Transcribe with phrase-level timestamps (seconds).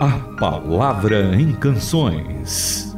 [0.00, 2.96] A Palavra em Canções.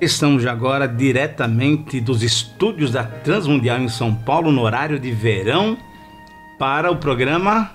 [0.00, 5.78] Estamos agora diretamente dos estúdios da Transmundial em São Paulo, no horário de verão,
[6.58, 7.70] para o programa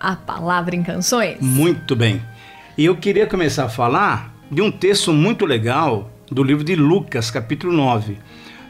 [0.00, 1.38] A Palavra em Canções.
[1.40, 2.20] Muito bem.
[2.76, 7.30] E eu queria começar a falar de um texto muito legal do livro de Lucas,
[7.30, 8.18] capítulo 9.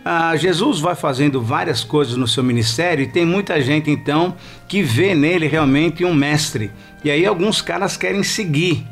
[0.04, 4.34] Ah, Jesus vai fazendo várias coisas no seu ministério e tem muita gente então
[4.66, 6.70] que vê nele realmente um mestre.
[7.04, 8.86] E aí alguns caras querem seguir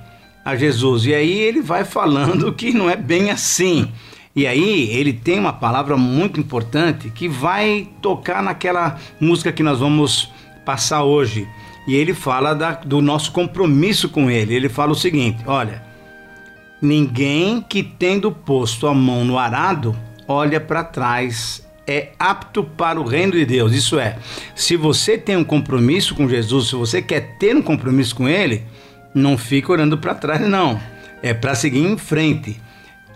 [0.44, 1.06] a Jesus.
[1.06, 3.88] E aí ele vai falando que não é bem assim.
[4.34, 9.80] E aí ele tem uma palavra muito importante que vai tocar naquela música que nós
[9.80, 10.30] vamos
[10.64, 11.48] passar hoje.
[11.88, 14.54] E ele fala da, do nosso compromisso com ele.
[14.54, 15.85] Ele fala o seguinte: olha,
[16.80, 19.96] ninguém que tendo posto a mão no arado
[20.28, 23.72] olha para trás é apto para o reino de Deus.
[23.72, 24.18] Isso é,
[24.54, 28.64] se você tem um compromisso com Jesus, se você quer ter um compromisso com Ele,
[29.14, 30.80] não fica olhando para trás, não.
[31.22, 32.60] É para seguir em frente.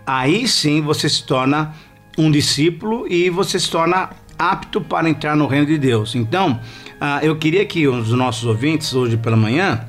[0.05, 1.73] Aí sim você se torna
[2.17, 6.15] um discípulo e você se torna apto para entrar no reino de Deus.
[6.15, 6.59] Então,
[6.99, 9.85] ah, eu queria que os nossos ouvintes hoje pela manhã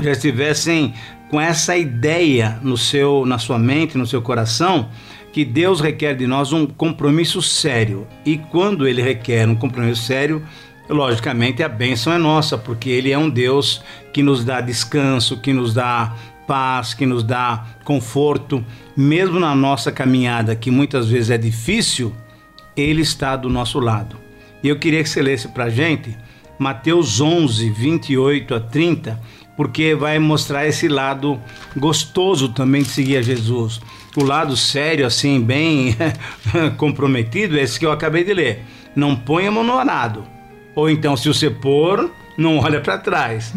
[0.00, 0.94] já estivessem
[1.30, 4.88] com essa ideia no seu, na sua mente, no seu coração,
[5.32, 8.06] que Deus requer de nós um compromisso sério.
[8.24, 10.42] E quando Ele requer um compromisso sério,
[10.88, 15.52] logicamente a bênção é nossa, porque Ele é um Deus que nos dá descanso, que
[15.52, 16.14] nos dá
[16.46, 18.64] paz, que nos dá conforto,
[18.96, 22.14] mesmo na nossa caminhada, que muitas vezes é difícil,
[22.76, 24.16] Ele está do nosso lado.
[24.62, 26.16] E eu queria que você lesse para gente
[26.58, 29.20] Mateus 11, 28 a 30,
[29.56, 31.40] porque vai mostrar esse lado
[31.76, 33.80] gostoso também de seguir a Jesus.
[34.16, 35.96] O lado sério, assim, bem
[36.76, 38.64] comprometido, é esse que eu acabei de ler.
[38.94, 40.36] Não ponha mão no arado
[40.76, 43.52] ou então, se você pôr, não olha para trás.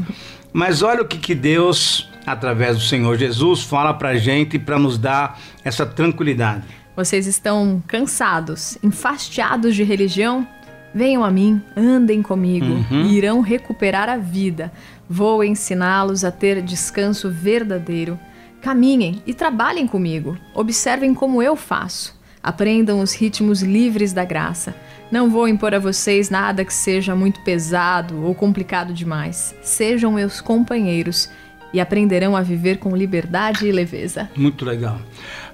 [0.54, 4.80] Mas olha o que, que Deus, através do Senhor Jesus, fala para a gente para
[4.80, 6.64] nos dar essa tranquilidade.
[6.96, 10.48] Vocês estão cansados, enfastiados de religião?
[10.94, 13.02] Venham a mim, andem comigo, uhum.
[13.06, 14.72] e irão recuperar a vida.
[15.10, 18.20] Vou ensiná-los a ter descanso verdadeiro.
[18.62, 20.38] Caminhem e trabalhem comigo.
[20.54, 22.20] Observem como eu faço.
[22.42, 24.76] Aprendam os ritmos livres da graça.
[25.12, 29.56] Não vou impor a vocês nada que seja muito pesado ou complicado demais.
[29.62, 31.30] Sejam meus companheiros
[31.74, 34.30] e aprenderão a viver com liberdade e leveza.
[34.36, 35.00] Muito legal.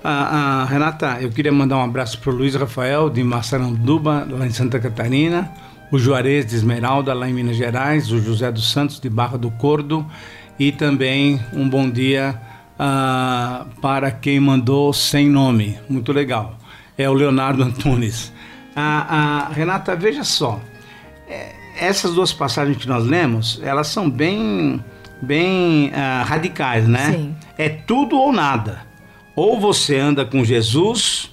[0.03, 4.45] Ah, ah, Renata, eu queria mandar um abraço para o Luiz Rafael de Massaranduba, lá
[4.45, 5.51] em Santa Catarina,
[5.91, 9.51] o Juarez de Esmeralda, lá em Minas Gerais, o José dos Santos de Barra do
[9.51, 10.05] Cordo
[10.57, 12.39] e também um bom dia
[12.77, 15.77] ah, para quem mandou sem nome.
[15.89, 16.57] Muito legal.
[16.97, 18.31] É o Leonardo Antunes.
[18.75, 20.59] A, a Renata, veja só,
[21.29, 24.83] é, essas duas passagens que nós lemos, elas são bem,
[25.21, 27.11] bem uh, radicais, né?
[27.11, 27.35] Sim.
[27.57, 28.85] É tudo ou nada.
[29.35, 31.29] Ou você anda com Jesus,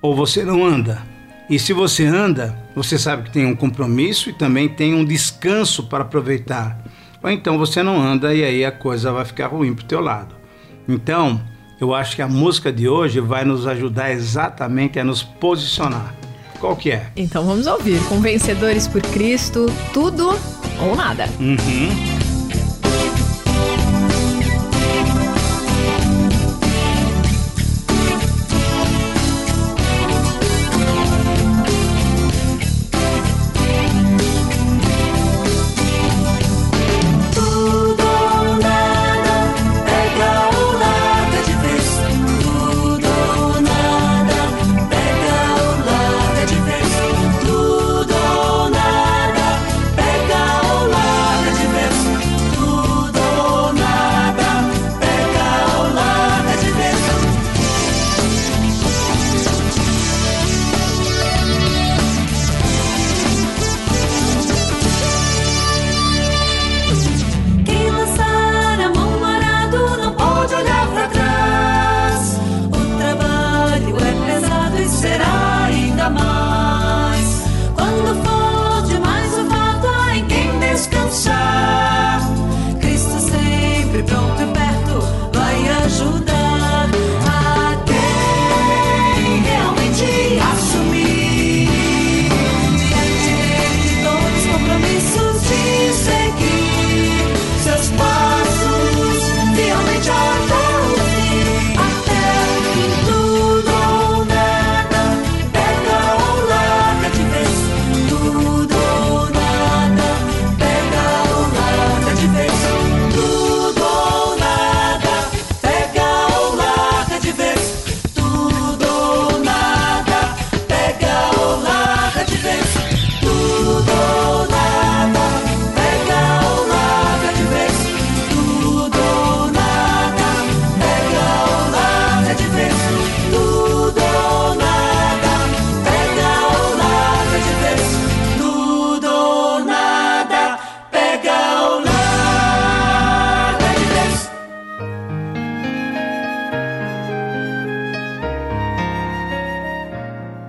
[0.00, 1.02] ou você não anda.
[1.48, 5.84] E se você anda, você sabe que tem um compromisso e também tem um descanso
[5.84, 6.82] para aproveitar.
[7.22, 10.00] Ou então você não anda e aí a coisa vai ficar ruim para o teu
[10.00, 10.34] lado.
[10.88, 11.40] Então,
[11.80, 16.14] eu acho que a música de hoje vai nos ajudar exatamente a nos posicionar.
[16.58, 17.08] Qual que é?
[17.16, 18.00] Então vamos ouvir.
[18.08, 20.30] Com Vencedores por Cristo, tudo
[20.80, 21.28] ou nada.
[21.40, 22.21] Uhum.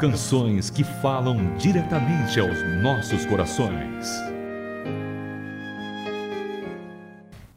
[0.03, 4.11] Canções que falam diretamente aos nossos corações.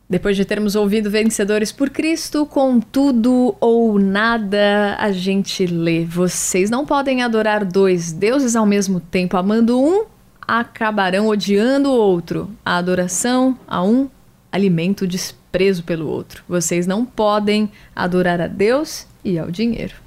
[0.08, 6.04] Depois de termos ouvido Vencedores por Cristo, com tudo ou nada, a gente lê.
[6.04, 10.04] Vocês não podem adorar dois deuses ao mesmo tempo, amando um,
[10.40, 12.48] acabarão odiando o outro.
[12.64, 14.08] A adoração a um
[14.52, 16.44] alimenta o desprezo pelo outro.
[16.48, 20.05] Vocês não podem adorar a Deus e ao dinheiro.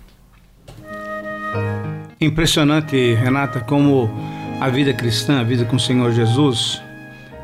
[2.21, 4.09] Impressionante, Renata, como
[4.59, 6.81] a vida cristã, a vida com o Senhor Jesus,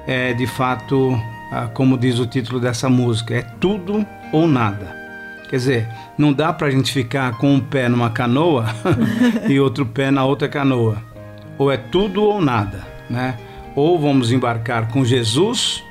[0.05, 1.17] é de fato
[1.49, 4.93] ah, como diz o título dessa música, é tudo ou nada.
[5.49, 5.87] Quer dizer,
[6.17, 8.65] não dá para a gente ficar com um pé numa canoa
[9.47, 10.97] e outro pé na outra canoa.
[11.57, 13.37] Ou é tudo ou nada, né?
[13.75, 15.81] Ou vamos embarcar com Jesus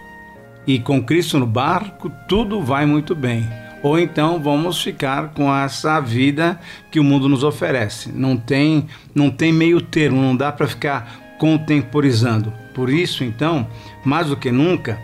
[0.66, 3.48] e com Cristo no barco, tudo vai muito bem.
[3.84, 6.58] Ou então vamos ficar com essa vida
[6.90, 8.10] que o mundo nos oferece.
[8.10, 12.50] Não tem, não tem meio termo, não dá para ficar contemporizando.
[12.72, 13.68] Por isso, então,
[14.02, 14.98] mais do que nunca,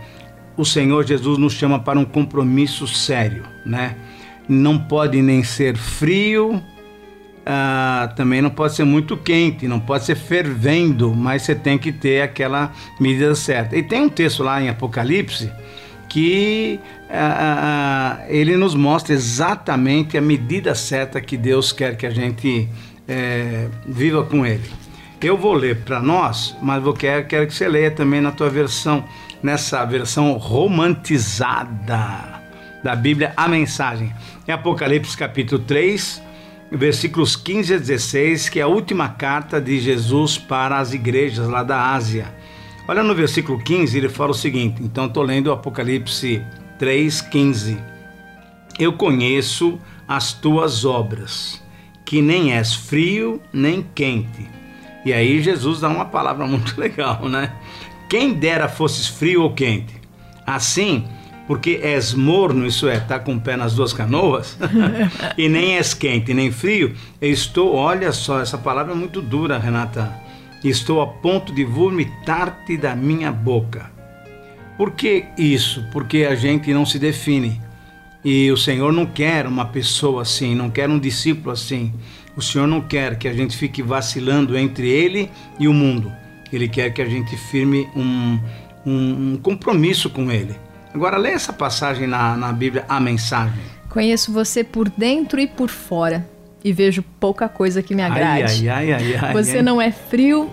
[0.57, 3.95] o Senhor Jesus nos chama para um compromisso sério, né?
[4.49, 6.59] Não pode nem ser frio,
[7.45, 11.91] ah, também não pode ser muito quente, não pode ser fervendo, mas você tem que
[11.91, 13.77] ter aquela medida certa.
[13.77, 15.51] E tem um texto lá em Apocalipse
[16.11, 16.77] que
[17.09, 22.67] ah, ah, ele nos mostra exatamente a medida certa que Deus quer que a gente
[23.07, 24.69] é, viva com Ele.
[25.21, 28.49] Eu vou ler para nós, mas vou quero, quero que você leia também na tua
[28.49, 29.05] versão
[29.41, 32.41] nessa versão romantizada
[32.83, 34.13] da Bíblia, a mensagem.
[34.45, 36.21] Em Apocalipse capítulo 3,
[36.69, 41.63] versículos 15 a 16, que é a última carta de Jesus para as igrejas lá
[41.63, 42.40] da Ásia.
[42.87, 46.41] Olha no versículo 15, ele fala o seguinte: então estou lendo Apocalipse
[46.79, 47.77] 3, 15.
[48.79, 51.61] Eu conheço as tuas obras,
[52.05, 54.49] que nem és frio nem quente.
[55.05, 57.53] E aí Jesus dá uma palavra muito legal, né?
[58.09, 60.01] Quem dera fosses frio ou quente.
[60.45, 61.05] Assim,
[61.47, 64.57] porque és morno, isso é, tá com o pé nas duas canoas,
[65.37, 69.57] e nem és quente nem frio, eu estou, olha só, essa palavra é muito dura,
[69.57, 70.11] Renata.
[70.63, 73.89] Estou a ponto de vomitar-te da minha boca.
[74.77, 75.85] Por que isso?
[75.91, 77.59] Porque a gente não se define.
[78.23, 81.91] E o Senhor não quer uma pessoa assim, não quer um discípulo assim.
[82.35, 86.11] O Senhor não quer que a gente fique vacilando entre Ele e o mundo.
[86.53, 88.39] Ele quer que a gente firme um,
[88.85, 90.55] um, um compromisso com Ele.
[90.93, 93.61] Agora, lê essa passagem na, na Bíblia, a mensagem.
[93.89, 96.29] Conheço você por dentro e por fora,
[96.63, 98.69] e vejo pouca coisa que me agrade.
[98.69, 100.49] Ai, ai, ai, ai, você não é frio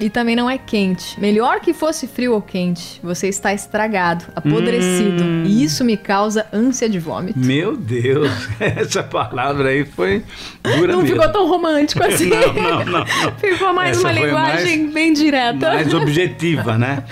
[0.00, 1.20] e também não é quente.
[1.20, 3.00] Melhor que fosse frio ou quente.
[3.02, 5.24] Você está estragado, apodrecido.
[5.24, 5.42] Hum.
[5.44, 7.36] E isso me causa ânsia de vômito.
[7.36, 10.22] Meu Deus, essa palavra aí foi
[10.62, 11.16] dura Não mesmo.
[11.16, 12.28] ficou tão romântico assim.
[12.28, 13.06] Não, não, não, não.
[13.38, 15.74] Ficou mais Essa uma linguagem mais- bem direta.
[15.74, 17.02] mais objetiva, né?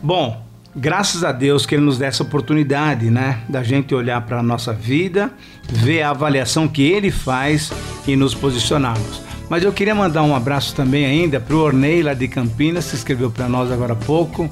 [0.00, 0.45] Bom,
[0.76, 3.40] graças a Deus que Ele nos dá essa oportunidade, né?
[3.48, 5.32] Da gente olhar para a nossa vida,
[5.68, 7.72] ver a avaliação que Ele faz
[8.06, 9.22] e nos posicionarmos.
[9.48, 12.96] Mas eu queria mandar um abraço também ainda para o Ornei lá de Campinas, que
[12.96, 14.50] escreveu para nós agora há pouco.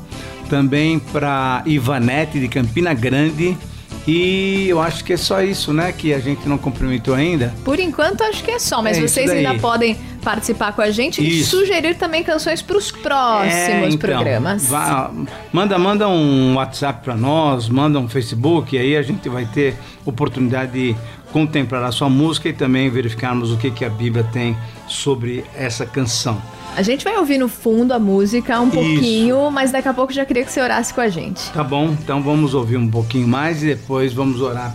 [0.48, 3.56] Também para Ivanete de Campina Grande.
[4.06, 5.90] E eu acho que é só isso, né?
[5.92, 7.54] Que a gente não cumprimentou ainda.
[7.64, 11.22] Por enquanto, acho que é só, mas É vocês ainda podem participar com a gente
[11.22, 11.56] e Isso.
[11.58, 14.66] sugerir também canções para os próximos É, então, programas.
[14.66, 15.10] vá-
[15.52, 19.74] manda, manda um WhatsApp para nós, manda um Facebook, e aí a gente vai ter
[20.04, 20.96] oportunidade de
[21.32, 24.56] contemplar a sua música e também verificarmos o que, que a Bíblia tem
[24.88, 26.40] sobre essa canção.
[26.76, 30.24] A gente vai ouvir no fundo a música um pouquinho, mas daqui a pouco já
[30.24, 31.50] queria que você orasse com a gente.
[31.52, 31.90] Tá bom?
[32.02, 34.74] Então vamos ouvir um pouquinho mais e depois vamos orar.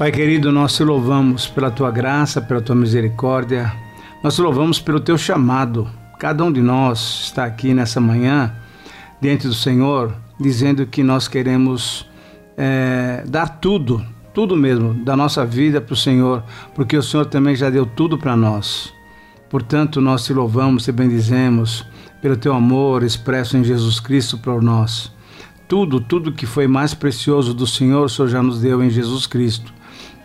[0.00, 3.70] Pai querido, nós te louvamos pela tua graça, pela tua misericórdia.
[4.24, 5.86] Nós te louvamos pelo teu chamado.
[6.18, 8.50] Cada um de nós está aqui nessa manhã
[9.20, 12.08] diante do Senhor, dizendo que nós queremos
[12.56, 14.02] é, dar tudo,
[14.32, 16.42] tudo mesmo, da nossa vida para o Senhor,
[16.74, 18.94] porque o Senhor também já deu tudo para nós.
[19.50, 21.84] Portanto, nós te louvamos, te bendizemos
[22.22, 25.12] pelo teu amor expresso em Jesus Cristo por nós.
[25.68, 29.26] Tudo, tudo que foi mais precioso do Senhor, o Senhor já nos deu em Jesus
[29.26, 29.78] Cristo.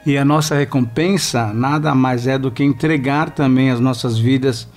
[0.05, 4.67] E a nossa recompensa nada mais é do que entregar também as nossas vidas